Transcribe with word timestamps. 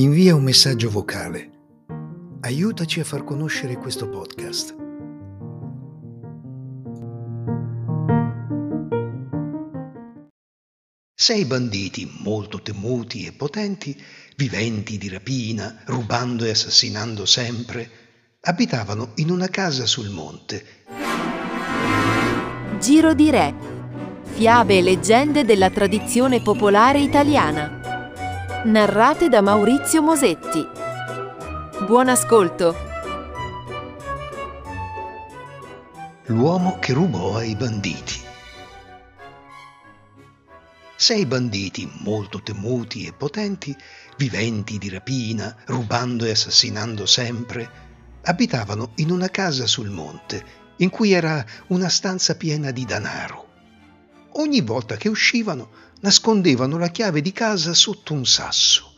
Invia 0.00 0.34
un 0.34 0.42
messaggio 0.42 0.88
vocale. 0.88 1.50
Aiutaci 2.40 3.00
a 3.00 3.04
far 3.04 3.22
conoscere 3.22 3.76
questo 3.76 4.08
podcast. 4.08 4.74
Sei 11.12 11.44
banditi 11.44 12.10
molto 12.22 12.62
temuti 12.62 13.26
e 13.26 13.32
potenti, 13.32 13.94
viventi 14.36 14.96
di 14.96 15.10
rapina, 15.10 15.82
rubando 15.84 16.46
e 16.46 16.50
assassinando 16.52 17.26
sempre, 17.26 17.90
abitavano 18.40 19.12
in 19.16 19.30
una 19.30 19.48
casa 19.48 19.84
sul 19.84 20.08
monte. 20.08 20.64
Giro 22.80 23.12
di 23.12 23.28
Re. 23.28 23.54
Fiabe 24.22 24.78
e 24.78 24.82
leggende 24.82 25.44
della 25.44 25.68
tradizione 25.68 26.40
popolare 26.40 27.00
italiana 27.00 27.79
narrate 28.64 29.30
da 29.30 29.40
Maurizio 29.40 30.02
Mosetti. 30.02 30.66
Buon 31.86 32.08
ascolto! 32.10 32.76
L'uomo 36.26 36.78
che 36.78 36.92
rubò 36.92 37.36
ai 37.36 37.56
banditi. 37.56 38.20
Sei 40.94 41.24
banditi 41.24 41.90
molto 42.00 42.42
temuti 42.42 43.06
e 43.06 43.14
potenti, 43.14 43.74
viventi 44.18 44.76
di 44.76 44.90
rapina, 44.90 45.56
rubando 45.64 46.26
e 46.26 46.32
assassinando 46.32 47.06
sempre, 47.06 47.70
abitavano 48.24 48.92
in 48.96 49.10
una 49.10 49.30
casa 49.30 49.66
sul 49.66 49.88
monte, 49.88 50.44
in 50.76 50.90
cui 50.90 51.12
era 51.12 51.42
una 51.68 51.88
stanza 51.88 52.36
piena 52.36 52.70
di 52.72 52.84
danaro. 52.84 53.49
Ogni 54.32 54.60
volta 54.60 54.96
che 54.96 55.08
uscivano 55.08 55.70
nascondevano 56.00 56.78
la 56.78 56.88
chiave 56.88 57.20
di 57.20 57.32
casa 57.32 57.74
sotto 57.74 58.12
un 58.12 58.26
sasso. 58.26 58.94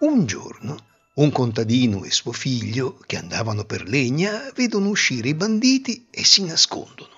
Un 0.00 0.26
giorno 0.26 0.90
un 1.14 1.30
contadino 1.30 2.04
e 2.04 2.10
suo 2.10 2.32
figlio, 2.32 2.96
che 3.04 3.18
andavano 3.18 3.64
per 3.64 3.86
legna, 3.86 4.50
vedono 4.54 4.88
uscire 4.88 5.28
i 5.28 5.34
banditi 5.34 6.06
e 6.10 6.24
si 6.24 6.42
nascondono. 6.44 7.10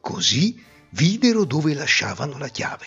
Così 0.00 0.60
videro 0.90 1.44
dove 1.44 1.72
lasciavano 1.72 2.36
la 2.36 2.48
chiave. 2.48 2.86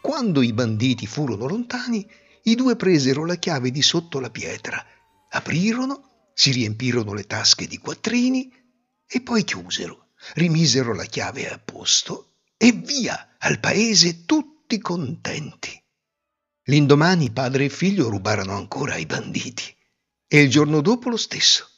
Quando 0.00 0.40
i 0.40 0.52
banditi 0.52 1.08
furono 1.08 1.48
lontani, 1.48 2.08
i 2.44 2.54
due 2.54 2.76
presero 2.76 3.26
la 3.26 3.34
chiave 3.34 3.72
di 3.72 3.82
sotto 3.82 4.20
la 4.20 4.30
pietra, 4.30 4.84
aprirono, 5.30 6.30
si 6.32 6.52
riempirono 6.52 7.12
le 7.12 7.24
tasche 7.24 7.66
di 7.66 7.78
quattrini 7.78 8.52
e 9.04 9.20
poi 9.20 9.42
chiusero, 9.42 10.10
rimisero 10.34 10.94
la 10.94 11.04
chiave 11.04 11.50
a 11.50 11.58
posto 11.58 12.27
e 12.60 12.72
via 12.72 13.36
al 13.38 13.60
paese 13.60 14.24
tutti 14.24 14.78
contenti. 14.80 15.80
L'indomani 16.64 17.30
padre 17.30 17.66
e 17.66 17.68
figlio 17.70 18.08
rubarono 18.08 18.54
ancora 18.56 18.94
ai 18.94 19.06
banditi 19.06 19.74
e 20.26 20.42
il 20.42 20.50
giorno 20.50 20.80
dopo 20.80 21.08
lo 21.08 21.16
stesso. 21.16 21.70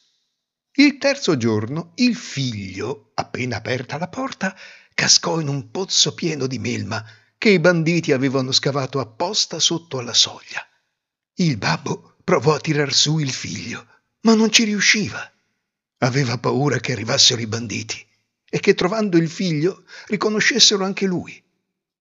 Il 0.73 0.97
terzo 0.97 1.37
giorno 1.37 1.91
il 1.95 2.15
figlio, 2.15 3.11
appena 3.13 3.57
aperta 3.57 3.97
la 3.97 4.07
porta, 4.07 4.57
cascò 4.93 5.39
in 5.39 5.47
un 5.47 5.69
pozzo 5.69 6.15
pieno 6.15 6.47
di 6.47 6.57
melma 6.57 7.05
che 7.37 7.49
i 7.49 7.59
banditi 7.59 8.11
avevano 8.11 8.51
scavato 8.51 8.99
apposta 8.99 9.59
sotto 9.59 9.99
alla 9.99 10.13
soglia. 10.13 10.67
Il 11.35 11.57
babbo 11.57 12.17
provò 12.23 12.55
a 12.55 12.59
tirar 12.59 12.91
su 12.91 13.19
il 13.19 13.31
figlio, 13.31 13.85
ma 14.21 14.33
non 14.33 14.51
ci 14.51 14.63
riusciva. 14.63 15.31
Aveva 15.99 16.37
paura 16.37 16.79
che 16.79 16.93
arrivassero 16.93 17.41
i 17.41 17.47
banditi 17.47 18.09
e 18.53 18.59
che 18.59 18.75
trovando 18.75 19.15
il 19.17 19.29
figlio 19.29 19.85
riconoscessero 20.07 20.83
anche 20.83 21.05
lui. 21.05 21.41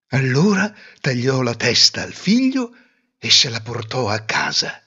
Allora 0.09 0.75
tagliò 1.01 1.43
la 1.43 1.55
testa 1.55 2.03
al 2.03 2.13
figlio 2.13 2.75
e 3.17 3.31
se 3.31 3.49
la 3.49 3.61
portò 3.61 4.09
a 4.09 4.19
casa. 4.25 4.83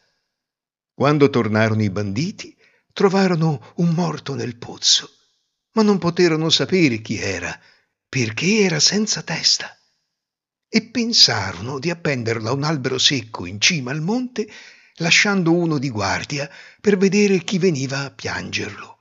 Quando 0.93 1.29
tornarono 1.29 1.81
i 1.81 1.89
banditi, 1.89 2.53
trovarono 2.91 3.71
un 3.77 3.91
morto 3.91 4.35
nel 4.35 4.57
pozzo, 4.57 5.09
ma 5.71 5.83
non 5.83 5.99
poterono 5.99 6.49
sapere 6.49 6.99
chi 6.99 7.17
era, 7.17 7.57
perché 8.09 8.59
era 8.59 8.81
senza 8.81 9.21
testa. 9.21 9.73
E 10.67 10.83
pensarono 10.83 11.79
di 11.79 11.89
appenderlo 11.89 12.49
a 12.49 12.53
un 12.53 12.63
albero 12.63 12.97
secco 12.97 13.45
in 13.45 13.61
cima 13.61 13.91
al 13.91 14.01
monte, 14.01 14.51
lasciando 14.95 15.53
uno 15.53 15.77
di 15.77 15.89
guardia 15.89 16.49
per 16.81 16.97
vedere 16.97 17.39
chi 17.39 17.57
veniva 17.57 17.99
a 17.99 18.11
piangerlo. 18.11 18.92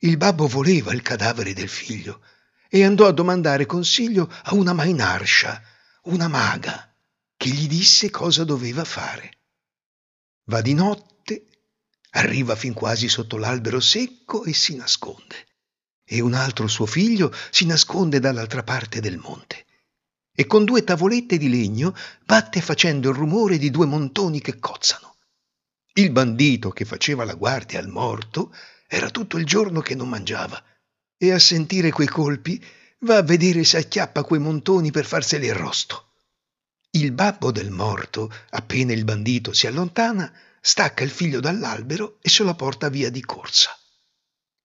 Il 0.00 0.16
babbo 0.16 0.46
voleva 0.46 0.92
il 0.92 1.02
cadavere 1.02 1.52
del 1.52 1.68
figlio 1.68 2.22
e 2.68 2.84
andò 2.84 3.06
a 3.06 3.12
domandare 3.12 3.66
consiglio 3.66 4.30
a 4.44 4.54
una 4.54 4.72
mainarscia, 4.72 5.60
una 6.04 6.28
maga, 6.28 6.94
che 7.36 7.48
gli 7.48 7.66
disse 7.66 8.08
cosa 8.10 8.44
doveva 8.44 8.84
fare. 8.84 9.38
Va 10.44 10.60
di 10.60 10.74
notte, 10.74 11.46
arriva 12.10 12.54
fin 12.54 12.74
quasi 12.74 13.08
sotto 13.08 13.36
l'albero 13.36 13.80
secco 13.80 14.44
e 14.44 14.52
si 14.52 14.76
nasconde. 14.76 15.46
E 16.04 16.20
un 16.20 16.34
altro 16.34 16.68
suo 16.68 16.86
figlio 16.86 17.34
si 17.50 17.66
nasconde 17.66 18.20
dall'altra 18.20 18.62
parte 18.62 19.00
del 19.00 19.18
monte. 19.18 19.66
E 20.32 20.46
con 20.46 20.64
due 20.64 20.84
tavolette 20.84 21.36
di 21.38 21.48
legno 21.48 21.94
batte 22.24 22.60
facendo 22.60 23.10
il 23.10 23.16
rumore 23.16 23.58
di 23.58 23.70
due 23.70 23.86
montoni 23.86 24.40
che 24.40 24.58
cozzano. 24.60 25.16
Il 25.94 26.12
bandito 26.12 26.70
che 26.70 26.84
faceva 26.84 27.24
la 27.24 27.34
guardia 27.34 27.80
al 27.80 27.88
morto 27.88 28.54
era 28.90 29.10
tutto 29.10 29.36
il 29.36 29.44
giorno 29.44 29.80
che 29.80 29.94
non 29.94 30.08
mangiava. 30.08 30.60
E 31.18 31.32
a 31.32 31.38
sentire 31.38 31.90
quei 31.90 32.08
colpi 32.08 32.64
va 33.00 33.18
a 33.18 33.22
vedere 33.22 33.62
se 33.62 33.76
acchiappa 33.76 34.24
quei 34.24 34.40
montoni 34.40 34.90
per 34.90 35.04
farseli 35.04 35.50
arrosto. 35.50 36.06
Il 36.92 37.12
babbo 37.12 37.52
del 37.52 37.70
morto, 37.70 38.32
appena 38.50 38.94
il 38.94 39.04
bandito 39.04 39.52
si 39.52 39.66
allontana, 39.66 40.32
stacca 40.60 41.04
il 41.04 41.10
figlio 41.10 41.38
dall'albero 41.38 42.16
e 42.22 42.30
se 42.30 42.42
lo 42.44 42.54
porta 42.54 42.88
via 42.88 43.10
di 43.10 43.20
corsa. 43.20 43.76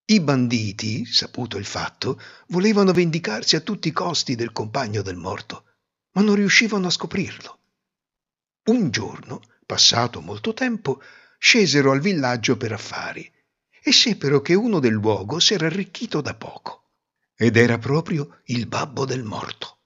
I 0.06 0.22
banditi, 0.22 1.06
saputo 1.06 1.58
il 1.58 1.66
fatto, 1.66 2.20
volevano 2.48 2.94
vendicarsi 2.94 3.58
a 3.58 3.62
tutti 3.62 3.90
i 3.90 3.94
costi 3.94 4.36
del 4.36 4.54
compagno 4.54 5.02
del 5.02 5.18
morto, 5.18 5.66
ma 6.14 6.22
non 6.22 6.36
riuscivano 6.36 6.88
a 6.88 6.92
scoprirlo. 6.92 7.60
Un 8.70 8.90
giorno, 8.90 9.42
passato 9.66 10.22
molto 10.22 10.54
tempo, 10.54 11.02
scesero 11.38 11.92
al 11.92 12.00
villaggio 12.00 12.56
per 12.56 12.72
affari 12.72 13.30
e 13.84 13.92
seppero 13.92 14.42
che 14.42 14.54
uno 14.54 14.80
del 14.80 14.94
luogo 14.94 15.40
s'era 15.40 15.66
arricchito 15.66 16.22
da 16.22 16.34
poco. 16.36 16.92
Ed 17.36 17.58
era 17.58 17.78
proprio 17.78 18.40
il 18.46 18.68
babbo 18.68 19.06
del 19.06 19.24
morto. 19.24 19.80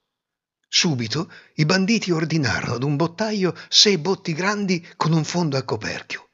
Subito 0.67 1.31
i 1.55 1.65
banditi 1.65 2.11
ordinarono 2.11 2.75
ad 2.75 2.83
un 2.83 2.95
bottaio 2.95 3.55
sei 3.69 3.97
botti 3.97 4.33
grandi 4.33 4.85
con 4.95 5.13
un 5.13 5.23
fondo 5.23 5.57
a 5.57 5.63
coperchio 5.63 6.29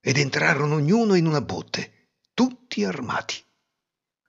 ed 0.00 0.18
entrarono 0.18 0.76
ognuno 0.76 1.14
in 1.14 1.26
una 1.26 1.40
botte, 1.40 2.10
tutti 2.34 2.84
armati. 2.84 3.42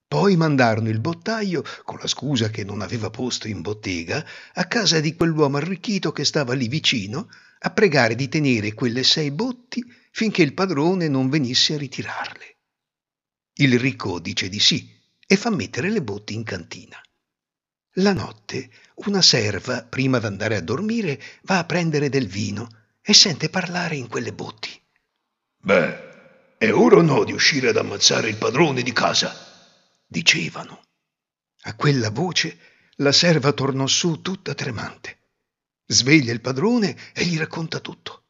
Poi 0.07 0.35
mandarono 0.35 0.89
il 0.89 0.99
bottaio, 0.99 1.61
con 1.83 1.99
la 1.99 2.07
scusa 2.07 2.49
che 2.49 2.63
non 2.63 2.81
aveva 2.81 3.11
posto 3.11 3.47
in 3.47 3.61
bottega, 3.61 4.25
a 4.53 4.65
casa 4.65 4.99
di 4.99 5.15
quell'uomo 5.15 5.57
arricchito 5.57 6.11
che 6.11 6.25
stava 6.25 6.55
lì 6.55 6.67
vicino, 6.67 7.29
a 7.59 7.69
pregare 7.69 8.15
di 8.15 8.27
tenere 8.27 8.73
quelle 8.73 9.03
sei 9.03 9.29
botti 9.29 9.85
finché 10.11 10.41
il 10.41 10.55
padrone 10.55 11.07
non 11.07 11.29
venisse 11.29 11.75
a 11.75 11.77
ritirarle. 11.77 12.57
Il 13.61 13.77
ricco 13.77 14.19
dice 14.19 14.47
di 14.47 14.59
sì 14.59 14.89
e 15.27 15.35
fa 15.35 15.49
mettere 15.49 15.89
le 15.89 16.01
botti 16.01 16.33
in 16.33 16.43
cantina. 16.43 16.97
La 17.95 18.13
notte 18.13 18.69
una 19.05 19.21
serva, 19.21 19.83
prima 19.83 20.17
d'andare 20.17 20.55
a 20.55 20.61
dormire, 20.61 21.21
va 21.43 21.57
a 21.57 21.65
prendere 21.65 22.07
del 22.07 22.27
vino 22.27 22.69
e 23.01 23.13
sente 23.13 23.49
parlare 23.49 23.97
in 23.97 24.07
quelle 24.07 24.31
botti. 24.31 24.81
Beh, 25.57 26.57
è 26.57 26.71
ora 26.71 26.97
o 26.97 27.01
no 27.01 27.25
di 27.25 27.33
uscire 27.33 27.69
ad 27.69 27.75
ammazzare 27.75 28.29
il 28.29 28.37
padrone 28.37 28.81
di 28.81 28.93
casa? 28.93 29.35
dicevano. 30.07 30.81
A 31.63 31.75
quella 31.75 32.11
voce 32.11 32.57
la 32.97 33.11
serva 33.11 33.51
tornò 33.51 33.87
su 33.87 34.21
tutta 34.21 34.53
tremante. 34.53 35.17
Sveglia 35.85 36.31
il 36.31 36.41
padrone 36.41 36.95
e 37.13 37.25
gli 37.25 37.37
racconta 37.37 37.81
tutto. 37.81 38.23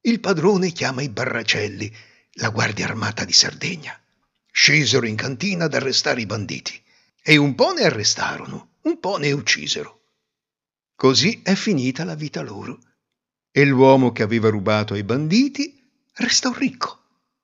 Il 0.00 0.18
padrone 0.20 0.72
chiama 0.72 1.02
i 1.02 1.10
barracelli, 1.10 1.94
la 2.38 2.48
guardia 2.48 2.86
armata 2.86 3.26
di 3.26 3.32
Sardegna 3.34 4.00
scesero 4.56 5.04
in 5.04 5.16
cantina 5.16 5.66
ad 5.66 5.74
arrestare 5.74 6.22
i 6.22 6.26
banditi 6.26 6.82
e 7.22 7.36
un 7.36 7.54
po' 7.54 7.74
ne 7.74 7.84
arrestarono, 7.84 8.76
un 8.84 8.98
po' 8.98 9.18
ne 9.18 9.30
uccisero. 9.32 10.00
Così 10.94 11.42
è 11.44 11.54
finita 11.54 12.04
la 12.04 12.14
vita 12.14 12.40
loro 12.40 12.78
e 13.52 13.66
l'uomo 13.66 14.12
che 14.12 14.22
aveva 14.22 14.48
rubato 14.48 14.94
ai 14.94 15.02
banditi 15.02 15.78
restò 16.14 16.54
ricco 16.54 17.00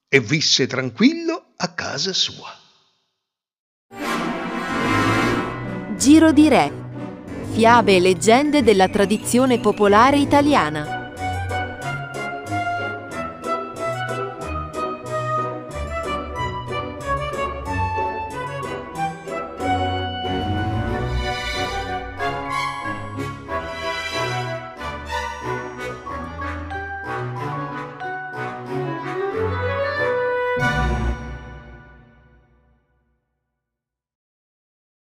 e 0.08 0.20
visse 0.20 0.66
tranquillo 0.66 1.52
a 1.56 1.74
casa 1.74 2.14
sua. 2.14 2.48
Giro 5.98 6.32
di 6.32 6.48
Re. 6.48 6.72
Fiabe 7.52 7.96
e 7.96 8.00
leggende 8.00 8.62
della 8.62 8.88
tradizione 8.88 9.60
popolare 9.60 10.16
italiana 10.16 11.01